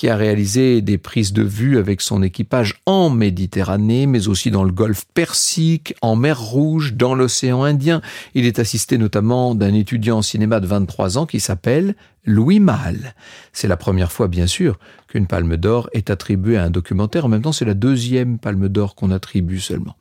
qui 0.00 0.08
a 0.08 0.16
réalisé 0.16 0.80
des 0.80 0.96
prises 0.96 1.34
de 1.34 1.42
vue 1.42 1.76
avec 1.76 2.00
son 2.00 2.22
équipage 2.22 2.80
en 2.86 3.10
Méditerranée, 3.10 4.06
mais 4.06 4.28
aussi 4.28 4.50
dans 4.50 4.64
le 4.64 4.72
golfe 4.72 5.04
Persique, 5.12 5.94
en 6.00 6.16
mer 6.16 6.40
Rouge, 6.40 6.94
dans 6.94 7.14
l'océan 7.14 7.64
Indien. 7.64 8.00
Il 8.34 8.46
est 8.46 8.58
assisté 8.58 8.96
notamment 8.96 9.54
d'un 9.54 9.74
étudiant 9.74 10.16
en 10.16 10.22
cinéma 10.22 10.58
de 10.60 10.66
23 10.66 11.18
ans 11.18 11.26
qui 11.26 11.38
s'appelle 11.38 11.96
Louis 12.24 12.60
Malle. 12.60 13.14
C'est 13.52 13.68
la 13.68 13.76
première 13.76 14.10
fois, 14.10 14.26
bien 14.26 14.46
sûr, 14.46 14.78
qu'une 15.06 15.26
palme 15.26 15.58
d'or 15.58 15.90
est 15.92 16.08
attribuée 16.08 16.56
à 16.56 16.64
un 16.64 16.70
documentaire. 16.70 17.26
En 17.26 17.28
même 17.28 17.42
temps, 17.42 17.52
c'est 17.52 17.66
la 17.66 17.74
deuxième 17.74 18.38
palme 18.38 18.70
d'or 18.70 18.94
qu'on 18.94 19.10
attribue 19.10 19.60
seulement. 19.60 19.96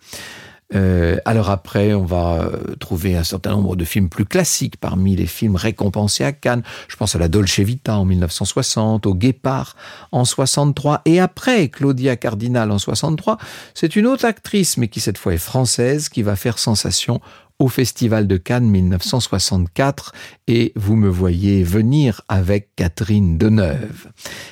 Euh, 0.75 1.17
alors 1.25 1.49
après, 1.49 1.93
on 1.93 2.05
va 2.05 2.41
euh, 2.41 2.75
trouver 2.79 3.15
un 3.15 3.23
certain 3.23 3.51
nombre 3.51 3.75
de 3.75 3.85
films 3.85 4.09
plus 4.09 4.25
classiques 4.25 4.77
parmi 4.77 5.15
les 5.15 5.25
films 5.25 5.55
récompensés 5.55 6.23
à 6.23 6.31
Cannes. 6.31 6.63
Je 6.87 6.95
pense 6.95 7.15
à 7.15 7.19
la 7.19 7.27
Dolce 7.27 7.59
Vita 7.59 7.97
en 7.97 8.05
1960, 8.05 9.05
au 9.05 9.15
Guépard 9.15 9.75
en 10.11 10.25
63, 10.25 11.01
et 11.05 11.19
après 11.19 11.69
Claudia 11.69 12.15
Cardinal 12.15 12.71
en 12.71 12.77
63, 12.77 13.37
c'est 13.73 13.95
une 13.95 14.05
autre 14.05 14.25
actrice, 14.25 14.77
mais 14.77 14.87
qui 14.87 14.99
cette 14.99 15.17
fois 15.17 15.33
est 15.33 15.37
française, 15.37 16.09
qui 16.09 16.21
va 16.21 16.35
faire 16.35 16.59
sensation 16.59 17.19
au 17.59 17.67
Festival 17.67 18.25
de 18.25 18.37
Cannes 18.37 18.69
1964 18.69 20.13
et 20.47 20.71
vous 20.77 20.95
me 20.95 21.09
voyez 21.09 21.61
venir 21.61 22.21
avec 22.29 22.69
Catherine 22.77 23.37
Deneuve. 23.37 24.07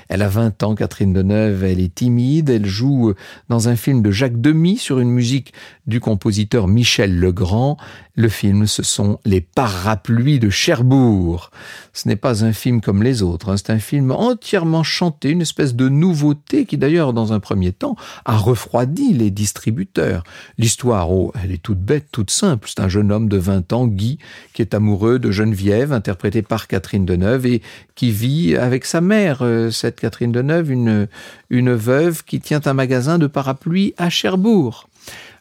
Elle 0.10 0.22
a 0.22 0.28
20 0.28 0.62
ans, 0.64 0.76
Catherine 0.76 1.14
Deneuve, 1.14 1.64
elle 1.64 1.80
est 1.80 1.96
timide, 1.96 2.50
elle 2.50 2.66
joue 2.66 3.14
dans 3.48 3.70
un 3.70 3.78
film 3.78 4.02
de 4.02 4.12
Jacques 4.12 4.42
Demy 4.42 4.78
sur 4.78 5.00
une 5.00 5.10
musique 5.10 5.54
du 5.86 6.02
compositeur 6.02 6.68
Michel 6.68 7.18
Legrand. 7.18 7.78
Le 8.16 8.28
film, 8.28 8.68
ce 8.68 8.84
sont 8.84 9.20
Les 9.24 9.40
Parapluies 9.42 10.40
de 10.40 10.50
Cherbourg. 10.50 11.52
Ce 11.94 12.10
n'est 12.10 12.16
pas 12.18 12.44
un 12.44 12.52
film 12.52 12.82
comme 12.82 13.04
les 13.04 13.24
autres, 13.24 13.50
hein. 13.50 13.58
c'est 13.58 13.70
un 13.70 13.80
film 13.80 14.12
entièrement 14.12 14.84
chanté, 14.84 15.30
une 15.30 15.42
espèce 15.42 15.76
de 15.76 15.88
nouveauté 15.88 16.66
qui 16.66 16.78
d'ailleurs, 16.78 17.14
dans 17.14 17.32
un 17.32 17.40
premier 17.40 17.72
temps, 17.72 17.96
a 18.26 18.36
refroidi 18.36 19.14
les 19.14 19.32
distributeurs. 19.32 20.24
L'histoire, 20.58 21.10
oh, 21.10 21.32
elle 21.42 21.54
est 21.54 21.62
toute 21.62 21.80
bête, 21.80 22.08
toute 22.12 22.32
simple. 22.32 22.68
C'est 22.68 22.82
un 22.82 22.90
jeune 22.98 23.12
homme 23.12 23.30
de 23.30 23.38
20 23.38 23.74
ans, 23.74 23.86
Guy, 23.86 24.18
qui 24.54 24.64
est 24.64 24.74
amoureux 24.74 25.20
de 25.20 25.30
Geneviève, 25.30 25.94
interprétée 25.94 26.42
par 26.42 26.68
Catherine 26.68 27.06
Deneuve, 27.06 27.46
et 27.46 27.62
qui 27.94 28.10
vit 28.10 28.56
avec 28.56 28.86
sa 28.86 29.02
mère, 29.02 29.44
euh, 29.44 29.70
cette 29.70 30.00
Catherine 30.00 30.32
Deneuve, 30.32 30.72
une, 30.72 31.08
une 31.52 31.74
veuve 31.76 32.24
qui 32.24 32.40
tient 32.40 32.62
un 32.66 32.74
magasin 32.74 33.20
de 33.20 33.28
parapluies 33.28 33.94
à 33.98 34.10
Cherbourg. 34.10 34.90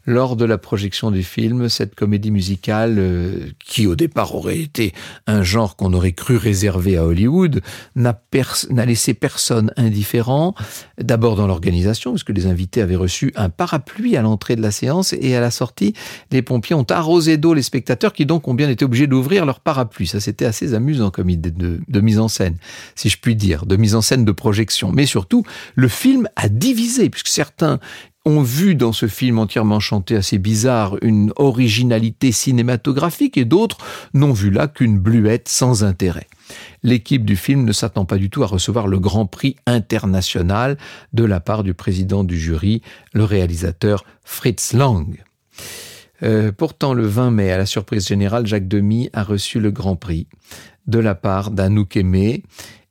Lors 0.06 0.36
de 0.36 0.44
la 0.44 0.56
projection 0.56 1.10
du 1.10 1.22
film, 1.22 1.68
cette 1.68 1.94
comédie 1.94 2.30
musicale, 2.30 2.96
euh, 2.98 3.46
qui 3.58 3.86
au 3.86 3.96
départ 3.96 4.34
aurait 4.34 4.60
été 4.60 4.94
un 5.26 5.42
genre 5.42 5.76
qu'on 5.76 5.92
aurait 5.92 6.12
cru 6.12 6.36
réservé 6.36 6.96
à 6.96 7.04
Hollywood, 7.04 7.60
n'a 7.96 8.16
laissé 8.86 9.14
personne 9.14 9.72
indifférent. 9.76 10.54
D'abord 11.00 11.36
dans 11.36 11.46
l'organisation, 11.46 12.12
puisque 12.12 12.30
les 12.30 12.46
invités 12.46 12.82
avaient 12.82 12.96
reçu 12.96 13.32
un 13.36 13.48
parapluie 13.48 14.16
à 14.16 14.22
l'entrée 14.22 14.56
de 14.56 14.62
la 14.62 14.70
séance 14.70 15.12
et 15.12 15.34
à 15.34 15.40
la 15.40 15.50
sortie, 15.50 15.94
les 16.30 16.42
pompiers 16.42 16.76
ont 16.76 16.86
arrosé 16.88 17.36
d'eau 17.36 17.54
les 17.54 17.62
spectateurs 17.62 18.12
qui 18.12 18.26
donc 18.26 18.48
ont 18.48 18.54
bien 18.54 18.70
été 18.70 18.84
obligés 18.84 19.06
d'ouvrir 19.06 19.44
leur 19.44 19.60
parapluie. 19.60 20.06
Ça, 20.06 20.20
c'était 20.20 20.44
assez 20.44 20.75
amusant 20.75 21.10
comme 21.10 21.30
idée 21.30 21.50
de, 21.50 21.80
de 21.86 22.00
mise 22.00 22.18
en 22.18 22.28
scène, 22.28 22.56
si 22.94 23.08
je 23.08 23.18
puis 23.18 23.34
dire, 23.34 23.66
de 23.66 23.76
mise 23.76 23.94
en 23.94 24.02
scène 24.02 24.25
de 24.25 24.32
projection. 24.32 24.92
Mais 24.92 25.06
surtout, 25.06 25.44
le 25.75 25.88
film 25.88 26.28
a 26.36 26.48
divisé, 26.48 27.10
puisque 27.10 27.28
certains 27.28 27.80
ont 28.26 28.42
vu 28.42 28.75
dans 28.75 28.92
ce 28.92 29.06
film 29.06 29.38
entièrement 29.38 29.80
chanté 29.80 30.16
assez 30.16 30.38
bizarre 30.38 30.97
une 31.00 31.33
originalité 31.37 32.33
cinématographique 32.33 33.38
et 33.38 33.45
d'autres 33.45 33.78
n'ont 34.12 34.33
vu 34.33 34.50
là 34.50 34.66
qu'une 34.66 34.99
bluette 34.99 35.49
sans 35.49 35.85
intérêt. 35.85 36.26
L'équipe 36.83 37.25
du 37.25 37.37
film 37.37 37.64
ne 37.64 37.73
s'attend 37.73 38.04
pas 38.04 38.18
du 38.18 38.28
tout 38.28 38.42
à 38.42 38.47
recevoir 38.47 38.88
le 38.88 38.99
grand 38.99 39.26
prix 39.26 39.56
international 39.66 40.76
de 41.12 41.25
la 41.25 41.40
part 41.40 41.62
du 41.62 41.73
président 41.73 42.25
du 42.25 42.38
jury, 42.38 42.83
le 43.14 43.25
réalisateur 43.25 44.04
Fritz 44.25 44.73
Lang. 44.73 45.23
Euh, 46.23 46.50
pourtant, 46.50 46.95
le 46.95 47.06
20 47.06 47.30
mai, 47.30 47.52
à 47.52 47.59
la 47.59 47.66
surprise 47.66 48.09
générale, 48.09 48.47
Jacques 48.47 48.68
Demy 48.68 49.09
a 49.12 49.23
reçu 49.23 49.61
le 49.61 49.71
grand 49.71 49.97
prix 49.97 50.26
de 50.87 50.99
la 50.99 51.14
part 51.14 51.50
d'Anouk 51.50 51.97
Aimé 51.97 52.42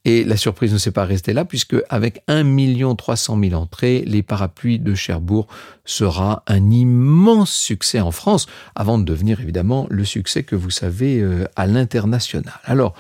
et 0.06 0.24
la 0.24 0.38
surprise 0.38 0.72
ne 0.72 0.78
s'est 0.78 0.92
pas 0.92 1.04
restée 1.04 1.34
là, 1.34 1.46
puisque 1.46 1.76
avec 1.90 2.22
1 2.28 2.96
300 2.96 3.40
000 3.42 3.60
entrées, 3.60 4.04
les 4.06 4.22
parapluies 4.22 4.80
de 4.80 4.94
Cherbourg 4.94 5.48
sera 5.84 6.44
un 6.48 6.70
immense 6.70 7.52
succès 7.52 8.00
en 8.00 8.12
France, 8.12 8.46
avant 8.76 9.00
de 9.00 9.04
devenir 9.04 9.42
évidemment 9.42 9.88
le 9.90 10.06
succès 10.06 10.44
que 10.44 10.56
vous 10.56 10.70
savez 10.70 11.20
euh, 11.20 11.46
à 11.56 11.66
l'international. 11.66 12.54
Alors, 12.66 12.94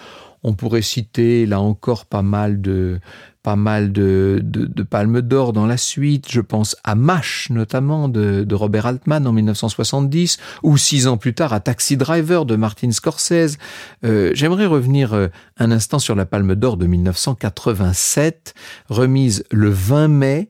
on 0.45 0.53
pourrait 0.53 0.83
citer 0.83 1.45
là 1.47 1.59
encore 1.59 2.05
pas 2.05 2.21
mal 2.21 2.61
de 2.61 2.99
pas 3.41 3.55
mal 3.55 3.91
de, 3.91 4.41
de, 4.43 4.81
palmes 4.81 5.21
d'or 5.21 5.53
dans 5.53 5.67
la 5.67 5.77
suite. 5.77 6.31
Je 6.31 6.41
pense 6.41 6.75
à 6.83 6.95
MASH 6.95 7.51
notamment 7.51 8.09
de, 8.09 8.43
de, 8.43 8.55
Robert 8.55 8.87
Altman 8.87 9.27
en 9.27 9.31
1970 9.33 10.39
ou 10.63 10.77
six 10.77 11.05
ans 11.05 11.17
plus 11.17 11.35
tard 11.35 11.53
à 11.53 11.59
Taxi 11.59 11.95
Driver 11.95 12.45
de 12.45 12.55
Martin 12.55 12.89
Scorsese. 12.89 13.59
Euh, 14.03 14.31
J'aimerais 14.33 14.65
revenir 14.65 15.13
euh, 15.13 15.27
un 15.59 15.69
instant 15.69 15.99
sur 15.99 16.15
la 16.15 16.25
palme 16.25 16.55
d'or 16.55 16.75
de 16.77 16.87
1987 16.87 18.55
remise 18.89 19.43
le 19.51 19.69
20 19.69 20.07
mai 20.07 20.49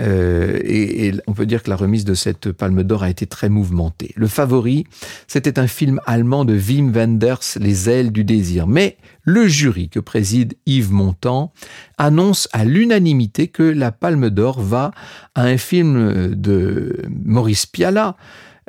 euh, 0.00 0.58
et, 0.62 1.08
et, 1.08 1.14
on 1.26 1.32
peut 1.32 1.46
dire 1.46 1.62
que 1.62 1.70
la 1.70 1.76
remise 1.76 2.04
de 2.04 2.14
cette 2.14 2.50
Palme 2.52 2.82
d'Or 2.82 3.02
a 3.02 3.10
été 3.10 3.26
très 3.26 3.48
mouvementée. 3.48 4.12
Le 4.16 4.26
favori, 4.26 4.84
c'était 5.26 5.58
un 5.58 5.66
film 5.66 6.00
allemand 6.06 6.44
de 6.44 6.56
Wim 6.56 6.92
Wenders, 6.92 7.58
Les 7.58 7.90
ailes 7.90 8.12
du 8.12 8.24
désir. 8.24 8.66
Mais 8.66 8.96
le 9.22 9.46
jury 9.46 9.88
que 9.88 10.00
préside 10.00 10.54
Yves 10.66 10.92
Montand 10.92 11.52
annonce 11.98 12.48
à 12.52 12.64
l'unanimité 12.64 13.48
que 13.48 13.62
la 13.62 13.92
Palme 13.92 14.30
d'Or 14.30 14.60
va 14.60 14.92
à 15.34 15.44
un 15.44 15.58
film 15.58 16.34
de 16.34 17.02
Maurice 17.24 17.66
Pialat, 17.66 18.16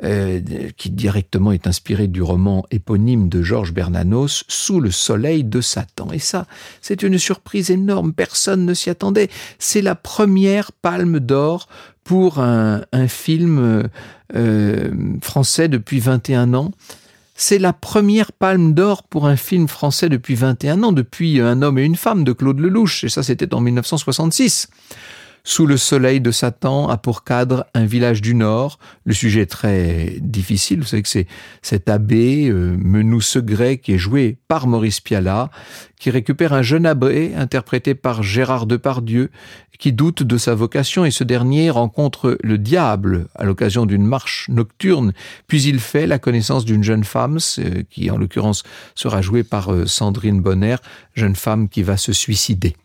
euh, 0.02 0.40
qui 0.76 0.90
directement 0.90 1.52
est 1.52 1.68
inspiré 1.68 2.08
du 2.08 2.20
roman 2.20 2.66
éponyme 2.72 3.28
de 3.28 3.42
Georges 3.42 3.72
Bernanos, 3.72 4.44
Sous 4.48 4.80
le 4.80 4.90
soleil 4.90 5.44
de 5.44 5.60
Satan. 5.60 6.10
Et 6.10 6.18
ça, 6.18 6.48
c'est 6.80 7.04
une 7.04 7.16
surprise 7.16 7.70
énorme, 7.70 8.12
personne 8.12 8.66
ne 8.66 8.74
s'y 8.74 8.90
attendait. 8.90 9.28
C'est 9.60 9.82
la 9.82 9.94
première 9.94 10.72
palme 10.72 11.20
d'or 11.20 11.68
pour 12.02 12.40
un, 12.40 12.82
film 13.06 13.88
euh, 14.34 14.90
français 15.22 15.68
depuis 15.68 16.00
21 16.00 16.54
ans. 16.54 16.72
C'est 17.36 17.58
la 17.58 17.72
première 17.72 18.32
palme 18.32 18.74
d'or 18.74 19.04
pour 19.04 19.26
un 19.28 19.36
film 19.36 19.68
français 19.68 20.08
depuis 20.08 20.34
21 20.34 20.82
ans, 20.82 20.92
depuis 20.92 21.40
Un 21.40 21.62
homme 21.62 21.78
et 21.78 21.84
une 21.84 21.96
femme 21.96 22.24
de 22.24 22.32
Claude 22.32 22.58
Lelouch, 22.58 23.04
et 23.04 23.08
ça 23.08 23.22
c'était 23.22 23.54
en 23.54 23.60
1966. 23.60 24.68
Sous 25.46 25.66
le 25.66 25.76
soleil 25.76 26.22
de 26.22 26.30
Satan 26.30 26.88
a 26.88 26.96
pour 26.96 27.22
cadre 27.22 27.66
un 27.74 27.84
village 27.84 28.22
du 28.22 28.34
Nord. 28.34 28.78
Le 29.04 29.12
sujet 29.12 29.44
très 29.44 30.16
difficile. 30.20 30.80
Vous 30.80 30.86
savez 30.86 31.02
que 31.02 31.08
c'est 31.08 31.26
cet 31.60 31.90
abbé, 31.90 32.48
euh, 32.48 32.74
Menou 32.78 33.20
Segret, 33.20 33.76
qui 33.76 33.92
est 33.92 33.98
joué 33.98 34.38
par 34.48 34.66
Maurice 34.66 35.00
Pialat, 35.00 35.50
qui 36.00 36.08
récupère 36.08 36.54
un 36.54 36.62
jeune 36.62 36.86
abbé 36.86 37.34
interprété 37.36 37.94
par 37.94 38.22
Gérard 38.22 38.64
Depardieu, 38.64 39.30
qui 39.78 39.92
doute 39.92 40.22
de 40.22 40.38
sa 40.38 40.54
vocation 40.54 41.04
et 41.04 41.10
ce 41.10 41.24
dernier 41.24 41.68
rencontre 41.68 42.38
le 42.42 42.56
diable 42.56 43.26
à 43.34 43.44
l'occasion 43.44 43.84
d'une 43.84 44.06
marche 44.06 44.48
nocturne. 44.48 45.12
Puis 45.46 45.64
il 45.64 45.78
fait 45.78 46.06
la 46.06 46.18
connaissance 46.18 46.64
d'une 46.64 46.82
jeune 46.82 47.04
femme, 47.04 47.36
qui 47.90 48.10
en 48.10 48.16
l'occurrence 48.16 48.62
sera 48.94 49.20
jouée 49.20 49.44
par 49.44 49.70
euh, 49.70 49.84
Sandrine 49.84 50.40
Bonner, 50.40 50.76
jeune 51.12 51.36
femme 51.36 51.68
qui 51.68 51.82
va 51.82 51.98
se 51.98 52.14
suicider. 52.14 52.76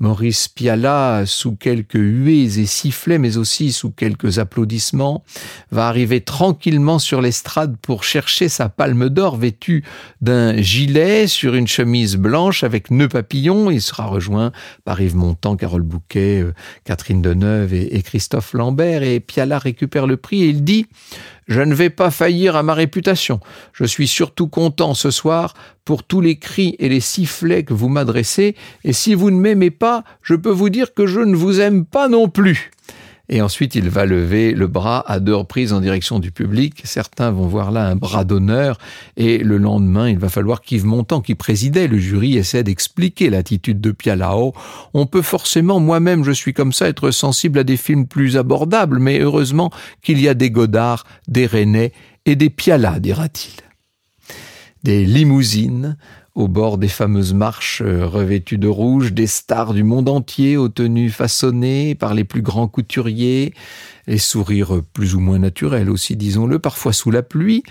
Maurice 0.00 0.46
Piala, 0.46 1.24
sous 1.26 1.56
quelques 1.56 1.94
huées 1.94 2.60
et 2.60 2.66
sifflets, 2.66 3.18
mais 3.18 3.36
aussi 3.36 3.72
sous 3.72 3.90
quelques 3.90 4.38
applaudissements, 4.38 5.24
va 5.72 5.88
arriver 5.88 6.20
tranquillement 6.20 6.98
sur 6.98 7.20
l'estrade 7.20 7.76
pour 7.82 8.04
chercher 8.04 8.48
sa 8.48 8.68
palme 8.68 9.08
d'or 9.08 9.36
vêtue 9.36 9.84
d'un 10.20 10.56
gilet 10.60 11.26
sur 11.26 11.54
une 11.54 11.66
chemise 11.66 12.16
blanche 12.16 12.62
avec 12.62 12.90
nœud 12.90 13.08
papillon. 13.08 13.70
Il 13.70 13.82
sera 13.82 14.06
rejoint 14.06 14.52
par 14.84 15.00
Yves 15.00 15.16
Montand, 15.16 15.56
Carole 15.56 15.82
Bouquet, 15.82 16.42
euh, 16.42 16.54
Catherine 16.84 17.20
Deneuve 17.20 17.74
et 17.74 18.02
Christophe 18.02 18.52
Lambert. 18.52 19.02
Et 19.02 19.20
Piala 19.20 19.58
récupère 19.58 20.06
le 20.06 20.16
prix 20.16 20.44
et 20.44 20.48
il 20.48 20.62
dit 20.62 20.86
je 21.48 21.62
ne 21.62 21.74
vais 21.74 21.90
pas 21.90 22.10
faillir 22.10 22.54
à 22.54 22.62
ma 22.62 22.74
réputation. 22.74 23.40
Je 23.72 23.84
suis 23.84 24.06
surtout 24.06 24.48
content 24.48 24.94
ce 24.94 25.10
soir 25.10 25.54
pour 25.84 26.04
tous 26.04 26.20
les 26.20 26.36
cris 26.36 26.76
et 26.78 26.88
les 26.88 27.00
sifflets 27.00 27.64
que 27.64 27.74
vous 27.74 27.88
m'adressez, 27.88 28.54
et 28.84 28.92
si 28.92 29.14
vous 29.14 29.30
ne 29.30 29.40
m'aimez 29.40 29.70
pas, 29.70 30.04
je 30.22 30.34
peux 30.34 30.50
vous 30.50 30.68
dire 30.68 30.92
que 30.92 31.06
je 31.06 31.20
ne 31.20 31.34
vous 31.34 31.60
aime 31.60 31.86
pas 31.86 32.08
non 32.08 32.28
plus. 32.28 32.70
Et 33.30 33.42
ensuite, 33.42 33.74
il 33.74 33.90
va 33.90 34.06
lever 34.06 34.52
le 34.52 34.66
bras 34.68 35.04
à 35.06 35.20
deux 35.20 35.34
reprises 35.34 35.74
en 35.74 35.80
direction 35.80 36.18
du 36.18 36.30
public. 36.32 36.80
Certains 36.84 37.30
vont 37.30 37.46
voir 37.46 37.70
là 37.70 37.86
un 37.86 37.94
bras 37.94 38.24
d'honneur. 38.24 38.78
Et 39.18 39.38
le 39.38 39.58
lendemain, 39.58 40.08
il 40.08 40.18
va 40.18 40.30
falloir 40.30 40.62
qu'Yves 40.62 40.86
Montand, 40.86 41.20
qui 41.20 41.34
présidait 41.34 41.88
le 41.88 41.98
jury, 41.98 42.38
essaie 42.38 42.64
d'expliquer 42.64 43.28
l'attitude 43.28 43.82
de 43.82 43.90
Pialao. 43.90 44.54
On 44.94 45.04
peut 45.04 45.20
forcément, 45.20 45.78
moi-même, 45.78 46.24
je 46.24 46.32
suis 46.32 46.54
comme 46.54 46.72
ça, 46.72 46.88
être 46.88 47.10
sensible 47.10 47.58
à 47.58 47.64
des 47.64 47.76
films 47.76 48.06
plus 48.06 48.38
abordables, 48.38 48.98
mais 48.98 49.18
heureusement 49.20 49.70
qu'il 50.02 50.20
y 50.20 50.28
a 50.28 50.34
des 50.34 50.50
Godard, 50.50 51.04
des 51.26 51.46
René 51.46 51.92
et 52.24 52.34
des 52.34 52.48
Piala, 52.48 52.98
dira-t-il. 52.98 53.62
Des 54.84 55.04
limousines, 55.04 55.98
au 56.38 56.46
bord 56.46 56.78
des 56.78 56.88
fameuses 56.88 57.34
marches 57.34 57.82
euh, 57.84 58.06
revêtues 58.06 58.58
de 58.58 58.68
rouge, 58.68 59.12
des 59.12 59.26
stars 59.26 59.74
du 59.74 59.82
monde 59.82 60.08
entier 60.08 60.56
aux 60.56 60.68
tenues 60.68 61.10
façonnées 61.10 61.96
par 61.96 62.14
les 62.14 62.22
plus 62.22 62.42
grands 62.42 62.68
couturiers, 62.68 63.54
les 64.08 64.18
sourires 64.18 64.80
plus 64.94 65.14
ou 65.14 65.20
moins 65.20 65.38
naturels 65.38 65.90
aussi, 65.90 66.16
disons-le, 66.16 66.58
parfois 66.58 66.92
sous 66.92 67.10
la 67.10 67.22
pluie, 67.22 67.62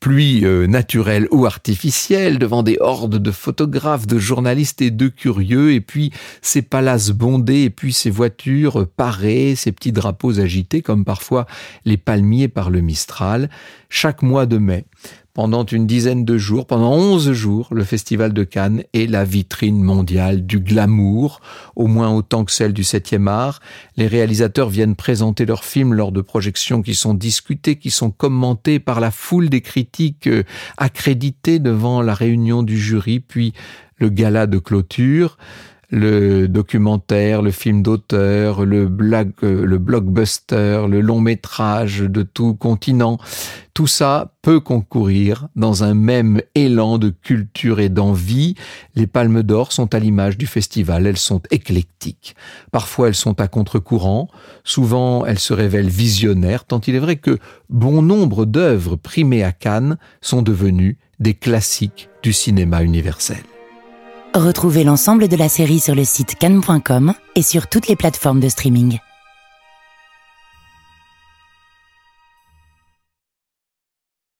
pluie 0.00 0.44
euh, 0.44 0.66
naturelle 0.66 1.28
ou 1.30 1.46
artificielle, 1.46 2.38
devant 2.38 2.62
des 2.62 2.78
hordes 2.80 3.18
de 3.18 3.30
photographes, 3.30 4.06
de 4.06 4.18
journalistes 4.18 4.80
et 4.82 4.90
de 4.90 5.08
curieux, 5.08 5.72
et 5.72 5.80
puis 5.80 6.10
ces 6.40 6.62
palaces 6.62 7.10
bondés, 7.10 7.64
et 7.64 7.70
puis 7.70 7.92
ces 7.92 8.10
voitures 8.10 8.88
parées, 8.96 9.54
ces 9.54 9.70
petits 9.70 9.92
drapeaux 9.92 10.40
agités, 10.40 10.80
comme 10.80 11.04
parfois 11.04 11.46
les 11.84 11.98
palmiers 11.98 12.48
par 12.48 12.70
le 12.70 12.80
Mistral, 12.80 13.50
chaque 13.90 14.22
mois 14.22 14.46
de 14.46 14.56
mai 14.56 14.86
pendant 15.34 15.64
une 15.64 15.86
dizaine 15.86 16.24
de 16.24 16.36
jours, 16.36 16.66
pendant 16.66 16.92
onze 16.92 17.32
jours, 17.32 17.68
le 17.70 17.84
Festival 17.84 18.34
de 18.34 18.44
Cannes 18.44 18.84
est 18.92 19.10
la 19.10 19.24
vitrine 19.24 19.82
mondiale 19.82 20.44
du 20.44 20.60
glamour, 20.60 21.40
au 21.74 21.86
moins 21.86 22.10
autant 22.14 22.44
que 22.44 22.52
celle 22.52 22.74
du 22.74 22.84
septième 22.84 23.28
art. 23.28 23.60
Les 23.96 24.06
réalisateurs 24.06 24.68
viennent 24.68 24.94
présenter 24.94 25.46
leurs 25.46 25.64
films 25.64 25.81
lors 25.90 26.12
de 26.12 26.20
projections 26.20 26.82
qui 26.82 26.94
sont 26.94 27.14
discutées, 27.14 27.76
qui 27.76 27.90
sont 27.90 28.10
commentées 28.10 28.78
par 28.78 29.00
la 29.00 29.10
foule 29.10 29.48
des 29.48 29.60
critiques 29.60 30.26
euh, 30.26 30.44
accréditées 30.76 31.58
devant 31.58 32.02
la 32.02 32.14
réunion 32.14 32.62
du 32.62 32.78
jury, 32.78 33.20
puis 33.20 33.52
le 33.98 34.08
gala 34.08 34.46
de 34.46 34.58
clôture 34.58 35.38
le 35.92 36.48
documentaire, 36.48 37.42
le 37.42 37.50
film 37.50 37.82
d'auteur, 37.82 38.64
le, 38.64 38.88
blague, 38.88 39.32
le 39.42 39.76
blockbuster, 39.76 40.86
le 40.88 41.02
long 41.02 41.20
métrage 41.20 42.00
de 42.00 42.22
tout 42.22 42.54
continent, 42.54 43.18
tout 43.74 43.86
ça 43.86 44.32
peut 44.40 44.58
concourir 44.58 45.48
dans 45.54 45.84
un 45.84 45.92
même 45.92 46.40
élan 46.54 46.96
de 46.96 47.10
culture 47.10 47.78
et 47.78 47.90
d'envie. 47.90 48.54
Les 48.94 49.06
palmes 49.06 49.42
d'or 49.42 49.72
sont 49.72 49.94
à 49.94 49.98
l'image 49.98 50.38
du 50.38 50.46
festival, 50.46 51.06
elles 51.06 51.18
sont 51.18 51.42
éclectiques. 51.50 52.36
Parfois 52.70 53.08
elles 53.08 53.14
sont 53.14 53.38
à 53.38 53.46
contre-courant, 53.46 54.28
souvent 54.64 55.26
elles 55.26 55.38
se 55.38 55.52
révèlent 55.52 55.90
visionnaires, 55.90 56.64
tant 56.64 56.80
il 56.80 56.94
est 56.94 57.00
vrai 57.00 57.16
que 57.16 57.38
bon 57.68 58.00
nombre 58.00 58.46
d'œuvres 58.46 58.96
primées 58.96 59.44
à 59.44 59.52
Cannes 59.52 59.98
sont 60.22 60.40
devenues 60.40 60.96
des 61.20 61.34
classiques 61.34 62.08
du 62.22 62.32
cinéma 62.32 62.82
universel. 62.82 63.42
Retrouvez 64.34 64.82
l'ensemble 64.82 65.28
de 65.28 65.36
la 65.36 65.50
série 65.50 65.78
sur 65.78 65.94
le 65.94 66.04
site 66.04 66.36
cannes.com 66.36 67.12
et 67.36 67.42
sur 67.42 67.66
toutes 67.66 67.88
les 67.88 67.96
plateformes 67.96 68.40
de 68.40 68.48
streaming. 68.48 68.98